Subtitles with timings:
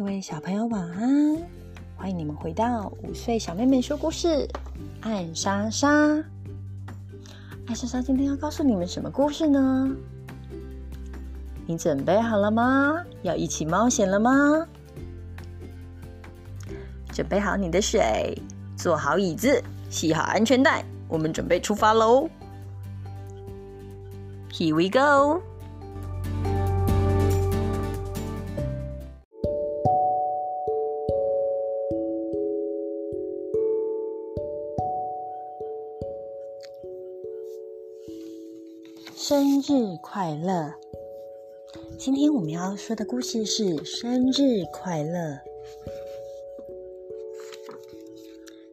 [0.00, 1.36] 各位小朋友晚安，
[1.94, 4.48] 欢迎你们回到五岁小妹妹说故事。
[5.02, 5.90] 艾莎莎，
[7.66, 9.94] 艾莎莎今天要告诉你们什么故事呢？
[11.66, 13.04] 你准备好了吗？
[13.20, 14.66] 要一起冒险了吗？
[17.12, 18.34] 准备好你的水，
[18.78, 22.26] 坐好椅子，系好安全带，我们准备出发喽
[24.50, 25.42] ！Here we go。
[39.22, 40.72] 生日快乐！
[41.98, 45.38] 今天我们要说的故事是生日快乐。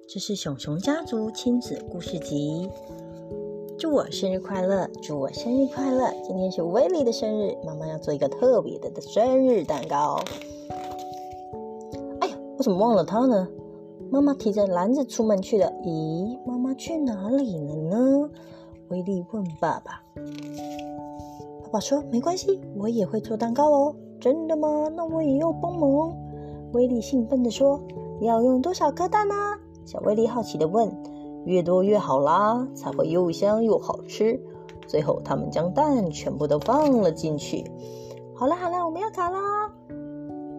[0.07, 2.69] 这是熊熊家族亲子故事集。
[3.77, 4.89] 祝我生日快乐！
[5.03, 6.13] 祝我生日快乐！
[6.25, 10.17] 今天是威利的生日，妈妈要做一个特别的生日蛋糕。
[12.21, 13.49] 哎呀，我怎么忘了他呢？
[14.09, 15.69] 妈妈提着篮子出门去了。
[15.83, 18.29] 咦，妈妈去哪里了呢？
[18.89, 20.01] 威利问爸爸
[21.63, 23.95] ：“爸爸说没关系，我也会做蛋糕哦。
[24.19, 24.87] 真的吗？
[24.95, 26.15] 那我也要帮忙。”
[26.73, 27.79] 威利兴奋地说
[28.21, 29.35] ：“要用多少颗蛋呢？”
[29.85, 30.89] 小威利好奇地问
[31.45, 34.39] ：“越多越好啦，才会又香又好吃。”
[34.87, 37.69] 最后，他们将蛋全部都放了进去。
[38.33, 39.69] 好了好了，我们要烤啦！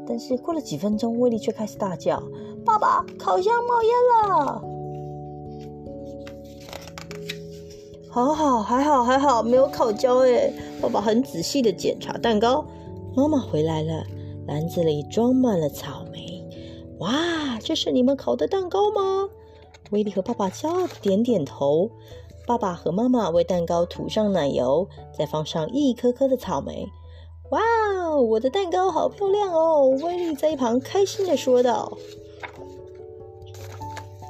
[0.06, 2.23] 但是过了几分钟，威利却开始大叫
[2.65, 3.93] ：“爸爸，烤箱冒烟
[4.37, 4.62] 了！”
[8.11, 10.53] 好好，还好还好，没有烤焦哎。
[10.81, 12.65] 爸爸很仔细的检查蛋糕。
[13.15, 14.05] 妈妈回来了，
[14.47, 16.42] 篮子里装满了草莓。
[17.00, 19.28] 哇，这是你们烤的蛋糕吗？
[19.91, 21.91] 威利和爸爸骄傲的点点头。
[22.47, 26.89] 爸爸和妈妈为蛋糕涂上奶油，再放上一颗颗的草莓。
[27.50, 27.61] 哇，
[28.17, 29.88] 我的蛋糕好漂亮哦！
[30.03, 31.97] 威利在一旁开心的说道。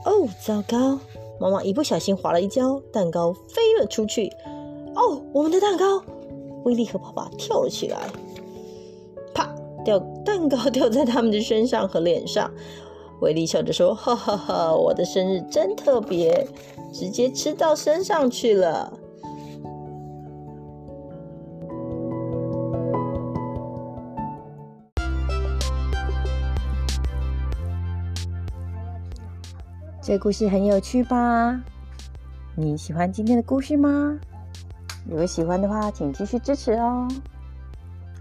[0.04, 0.98] 哦，糟糕！
[1.41, 4.31] 妈妈一不小心滑了一跤，蛋糕飞了出去。
[4.94, 6.03] 哦，我们的蛋糕！
[6.65, 7.99] 威力和爸爸跳了起来，
[9.32, 9.54] 啪，
[9.84, 12.50] 掉蛋糕 掉在他们的身上和脸上。
[13.21, 16.47] 威力笑着说：“哈哈哈，我的生日真特别，
[16.93, 18.93] 直接吃到身上去了。”
[30.08, 31.60] 这个故事很有趣吧？
[32.54, 34.19] 你喜欢今天的故事吗？
[35.06, 37.06] 如果喜欢的话，请继续支持哦。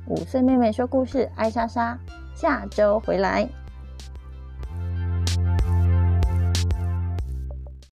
[0.06, 1.98] 五岁妹妹说故事，艾莎莎
[2.36, 3.48] 下周回来。